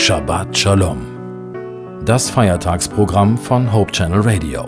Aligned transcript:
Shabbat 0.00 0.56
Shalom. 0.56 2.04
Das 2.04 2.30
Feiertagsprogramm 2.30 3.36
von 3.36 3.72
Hope 3.72 3.90
Channel 3.90 4.20
Radio. 4.20 4.64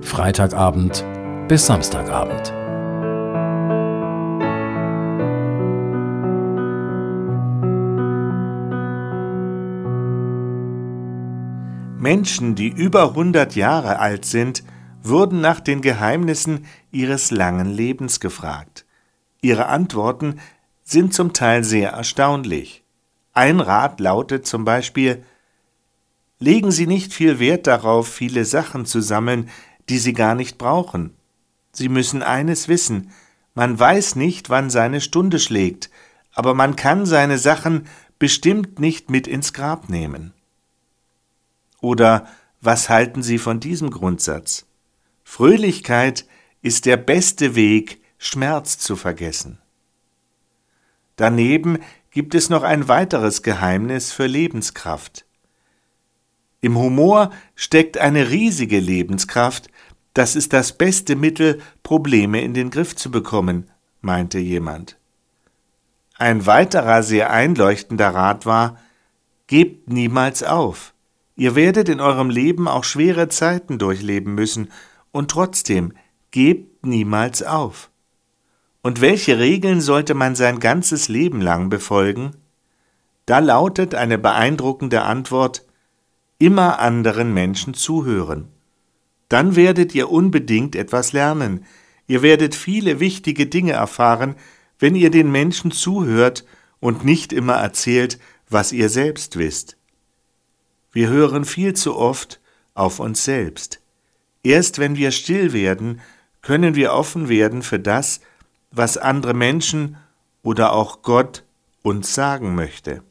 Freitagabend 0.00 1.04
bis 1.48 1.66
Samstagabend. 1.66 2.54
Menschen, 12.00 12.54
die 12.54 12.68
über 12.68 13.08
100 13.08 13.56
Jahre 13.56 13.98
alt 13.98 14.24
sind, 14.24 14.62
wurden 15.02 15.40
nach 15.40 15.58
den 15.58 15.82
Geheimnissen 15.82 16.64
ihres 16.92 17.32
langen 17.32 17.66
Lebens 17.66 18.20
gefragt. 18.20 18.86
Ihre 19.42 19.66
Antworten 19.66 20.36
sind 20.84 21.12
zum 21.12 21.32
Teil 21.32 21.64
sehr 21.64 21.90
erstaunlich. 21.90 22.84
Ein 23.38 23.60
Rat 23.60 24.00
lautet 24.00 24.48
zum 24.48 24.64
Beispiel 24.64 25.24
Legen 26.40 26.72
Sie 26.72 26.88
nicht 26.88 27.12
viel 27.12 27.38
Wert 27.38 27.68
darauf, 27.68 28.08
viele 28.08 28.44
Sachen 28.44 28.84
zu 28.84 29.00
sammeln, 29.00 29.48
die 29.88 29.98
Sie 29.98 30.12
gar 30.12 30.34
nicht 30.34 30.58
brauchen. 30.58 31.14
Sie 31.70 31.88
müssen 31.88 32.24
eines 32.24 32.66
wissen, 32.66 33.12
man 33.54 33.78
weiß 33.78 34.16
nicht, 34.16 34.50
wann 34.50 34.70
seine 34.70 35.00
Stunde 35.00 35.38
schlägt, 35.38 35.88
aber 36.32 36.52
man 36.52 36.74
kann 36.74 37.06
seine 37.06 37.38
Sachen 37.38 37.86
bestimmt 38.18 38.80
nicht 38.80 39.08
mit 39.08 39.28
ins 39.28 39.52
Grab 39.52 39.88
nehmen. 39.88 40.32
Oder 41.80 42.26
was 42.60 42.88
halten 42.88 43.22
Sie 43.22 43.38
von 43.38 43.60
diesem 43.60 43.90
Grundsatz? 43.90 44.66
Fröhlichkeit 45.22 46.26
ist 46.60 46.86
der 46.86 46.96
beste 46.96 47.54
Weg, 47.54 48.02
Schmerz 48.18 48.78
zu 48.78 48.96
vergessen. 48.96 49.60
Daneben 51.18 51.80
gibt 52.12 52.36
es 52.36 52.48
noch 52.48 52.62
ein 52.62 52.86
weiteres 52.86 53.42
Geheimnis 53.42 54.12
für 54.12 54.26
Lebenskraft. 54.26 55.26
Im 56.60 56.78
Humor 56.78 57.30
steckt 57.56 57.98
eine 57.98 58.30
riesige 58.30 58.78
Lebenskraft, 58.78 59.68
das 60.14 60.36
ist 60.36 60.52
das 60.52 60.78
beste 60.78 61.16
Mittel, 61.16 61.60
Probleme 61.82 62.40
in 62.40 62.54
den 62.54 62.70
Griff 62.70 62.94
zu 62.94 63.10
bekommen, 63.10 63.68
meinte 64.00 64.38
jemand. 64.38 64.96
Ein 66.16 66.46
weiterer 66.46 67.02
sehr 67.02 67.30
einleuchtender 67.30 68.14
Rat 68.14 68.46
war, 68.46 68.78
gebt 69.48 69.90
niemals 69.90 70.44
auf. 70.44 70.94
Ihr 71.34 71.56
werdet 71.56 71.88
in 71.88 72.00
eurem 72.00 72.30
Leben 72.30 72.68
auch 72.68 72.84
schwere 72.84 73.28
Zeiten 73.28 73.78
durchleben 73.78 74.34
müssen, 74.34 74.70
und 75.10 75.32
trotzdem 75.32 75.94
gebt 76.30 76.86
niemals 76.86 77.42
auf. 77.42 77.90
Und 78.88 79.02
welche 79.02 79.38
Regeln 79.38 79.82
sollte 79.82 80.14
man 80.14 80.34
sein 80.34 80.60
ganzes 80.60 81.08
Leben 81.10 81.42
lang 81.42 81.68
befolgen? 81.68 82.30
Da 83.26 83.38
lautet 83.38 83.94
eine 83.94 84.16
beeindruckende 84.16 85.02
Antwort 85.02 85.66
immer 86.38 86.78
anderen 86.78 87.34
Menschen 87.34 87.74
zuhören. 87.74 88.48
Dann 89.28 89.56
werdet 89.56 89.94
ihr 89.94 90.10
unbedingt 90.10 90.74
etwas 90.74 91.12
lernen, 91.12 91.66
ihr 92.06 92.22
werdet 92.22 92.54
viele 92.54 92.98
wichtige 92.98 93.44
Dinge 93.44 93.72
erfahren, 93.72 94.36
wenn 94.78 94.94
ihr 94.94 95.10
den 95.10 95.30
Menschen 95.30 95.70
zuhört 95.70 96.46
und 96.80 97.04
nicht 97.04 97.34
immer 97.34 97.56
erzählt, 97.56 98.18
was 98.48 98.72
ihr 98.72 98.88
selbst 98.88 99.36
wisst. 99.36 99.76
Wir 100.92 101.10
hören 101.10 101.44
viel 101.44 101.74
zu 101.74 101.94
oft 101.94 102.40
auf 102.72 103.00
uns 103.00 103.22
selbst. 103.22 103.82
Erst 104.42 104.78
wenn 104.78 104.96
wir 104.96 105.10
still 105.10 105.52
werden, 105.52 106.00
können 106.40 106.74
wir 106.74 106.94
offen 106.94 107.28
werden 107.28 107.60
für 107.60 107.78
das, 107.78 108.22
was 108.70 108.96
andere 108.96 109.34
Menschen 109.34 109.96
oder 110.42 110.72
auch 110.72 111.02
Gott 111.02 111.44
uns 111.82 112.14
sagen 112.14 112.54
möchte. 112.54 113.02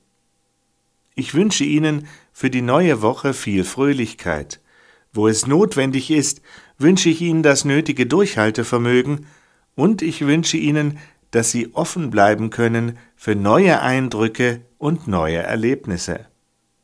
Ich 1.16 1.34
wünsche 1.34 1.64
Ihnen 1.64 2.08
für 2.32 2.50
die 2.50 2.62
neue 2.62 3.02
Woche 3.02 3.34
viel 3.34 3.64
Fröhlichkeit. 3.64 4.62
Wo 5.14 5.28
es 5.28 5.48
notwendig 5.48 6.12
ist, 6.12 6.42
wünsche 6.78 7.10
ich 7.10 7.22
Ihnen 7.22 7.42
das 7.42 7.66
nötige 7.66 8.06
Durchhaltevermögen 8.06 9.26
und 9.76 10.02
ich 10.02 10.26
wünsche 10.26 10.58
Ihnen, 10.58 11.00
dass 11.32 11.52
Sie 11.52 11.74
offen 11.74 12.12
bleiben 12.12 12.50
können 12.50 12.98
für 13.16 13.36
neue 13.36 13.82
Eindrücke 13.82 14.62
und 14.78 15.08
neue 15.08 15.40
Erlebnisse. 15.40 16.28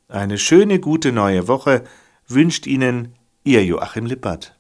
Eine 0.07 0.38
schöne, 0.38 0.79
gute 0.79 1.11
neue 1.11 1.47
Woche 1.47 1.84
wünscht 2.28 2.67
Ihnen 2.67 3.16
Ihr 3.44 3.63
Joachim 3.63 4.05
Lippert. 4.05 4.57